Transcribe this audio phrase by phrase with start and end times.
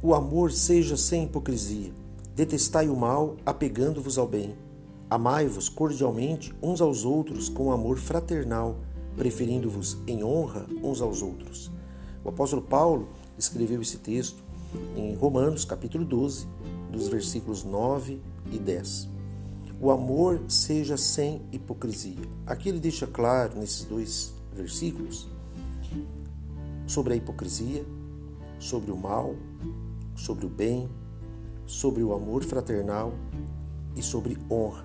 [0.00, 1.92] O amor seja sem hipocrisia.
[2.32, 4.54] Detestai o mal, apegando-vos ao bem.
[5.10, 8.76] Amai-vos cordialmente uns aos outros com amor fraternal,
[9.16, 11.72] preferindo-vos em honra uns aos outros.
[12.24, 14.40] O apóstolo Paulo escreveu esse texto
[14.96, 16.46] em Romanos, capítulo 12,
[16.92, 18.20] dos versículos 9
[18.52, 19.08] e 10.
[19.80, 22.22] O amor seja sem hipocrisia.
[22.46, 25.28] Aqui ele deixa claro nesses dois versículos
[26.86, 27.84] sobre a hipocrisia,
[28.60, 29.34] sobre o mal,
[30.18, 30.88] sobre o bem,
[31.64, 33.14] sobre o amor fraternal
[33.94, 34.84] e sobre honra.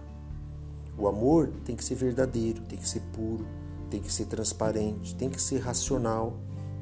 [0.98, 3.46] O amor tem que ser verdadeiro, tem que ser puro,
[3.90, 6.38] tem que ser transparente, tem que ser racional,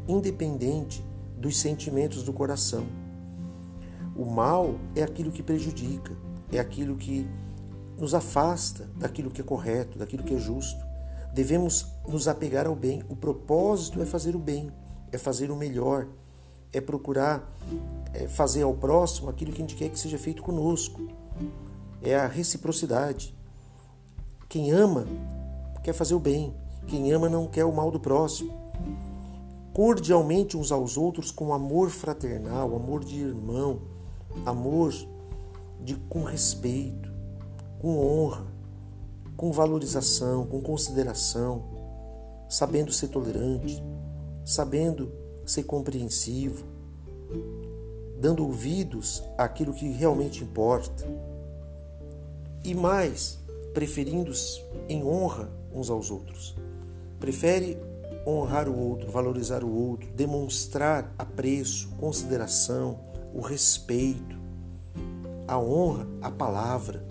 [0.08, 1.04] independente
[1.38, 2.86] dos sentimentos do coração.
[4.16, 6.16] O mal é aquilo que prejudica,
[6.52, 7.26] é aquilo que
[7.98, 10.84] nos afasta daquilo que é correto, daquilo que é justo.
[11.34, 13.04] Devemos nos apegar ao bem.
[13.08, 14.70] O propósito é fazer o bem,
[15.12, 16.08] é fazer o melhor,
[16.74, 17.50] é procurar
[18.14, 21.02] é fazer ao próximo aquilo que a gente quer que seja feito conosco.
[22.02, 23.36] É a reciprocidade.
[24.50, 25.06] Quem ama
[25.84, 26.54] quer fazer o bem,
[26.88, 28.62] quem ama não quer o mal do próximo
[29.74, 33.82] cordialmente uns aos outros com amor fraternal, amor de irmão,
[34.46, 34.94] amor
[35.82, 37.12] de com respeito,
[37.80, 38.46] com honra,
[39.36, 41.64] com valorização, com consideração,
[42.50, 43.82] sabendo ser tolerante,
[44.46, 45.12] sabendo
[45.52, 46.64] ser compreensivo,
[48.20, 51.06] dando ouvidos àquilo que realmente importa.
[52.64, 53.40] E mais,
[53.74, 56.56] preferindo-se em honra uns aos outros.
[57.20, 57.78] Prefere
[58.26, 63.00] honrar o outro, valorizar o outro, demonstrar apreço, consideração,
[63.34, 64.38] o respeito,
[65.48, 67.04] a honra, a palavra,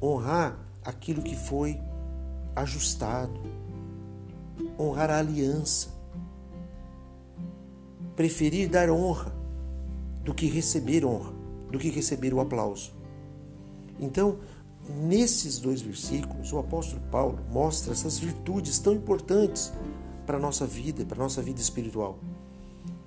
[0.00, 1.78] honrar aquilo que foi
[2.54, 3.38] ajustado,
[4.78, 5.91] honrar a aliança,
[8.16, 9.34] preferir dar honra
[10.24, 11.32] do que receber honra,
[11.70, 12.92] do que receber o aplauso.
[13.98, 14.38] Então,
[14.88, 19.72] Nesses dois versículos, o apóstolo Paulo mostra essas virtudes tão importantes
[20.26, 22.18] para a nossa vida, para a nossa vida espiritual.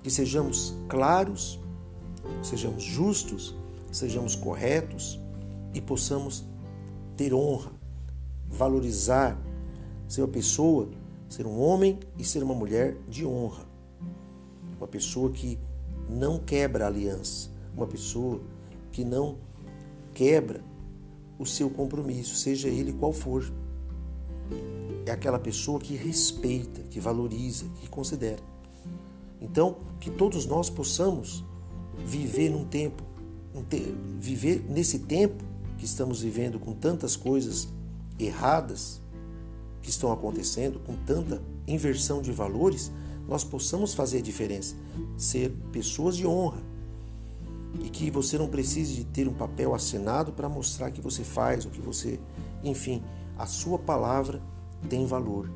[0.02, 1.60] Que sejamos claros,
[2.42, 3.54] sejamos justos,
[3.92, 5.20] sejamos corretos
[5.74, 6.44] e possamos
[7.14, 7.72] ter honra,
[8.48, 9.38] valorizar,
[10.08, 10.88] ser uma pessoa,
[11.28, 13.66] ser um homem e ser uma mulher de honra.
[14.78, 15.58] Uma pessoa que
[16.08, 18.40] não quebra a aliança, uma pessoa
[18.92, 19.38] que não
[20.14, 20.60] quebra
[21.38, 23.44] o seu compromisso, seja ele qual for.
[25.04, 28.42] É aquela pessoa que respeita, que valoriza, que considera.
[29.40, 31.44] Então, que todos nós possamos
[32.04, 33.02] viver num tempo,
[34.18, 35.44] viver nesse tempo
[35.78, 37.68] que estamos vivendo com tantas coisas
[38.18, 39.00] erradas
[39.82, 42.90] que estão acontecendo, com tanta inversão de valores,
[43.28, 44.76] nós possamos fazer a diferença,
[45.16, 46.62] ser pessoas de honra,
[47.80, 51.64] e que você não precise de ter um papel assinado para mostrar que você faz
[51.64, 52.18] o que você,
[52.62, 53.02] enfim,
[53.38, 54.40] a sua palavra
[54.88, 55.50] tem valor.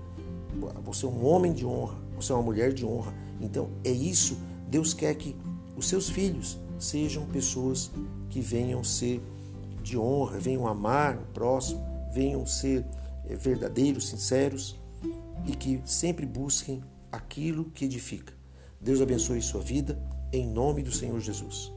[0.84, 3.14] Você é um homem de honra, você é uma mulher de honra.
[3.41, 4.36] Então é isso.
[4.69, 5.34] Deus quer que
[5.76, 7.91] os seus filhos sejam pessoas
[8.28, 9.22] que venham ser
[9.82, 11.82] de honra, venham amar o próximo,
[12.12, 12.84] venham ser
[13.26, 14.78] eh, verdadeiros, sinceros
[15.47, 18.32] e que sempre busquem aquilo que edifica.
[18.81, 20.00] Deus abençoe sua vida,
[20.32, 21.72] em nome do Senhor Jesus.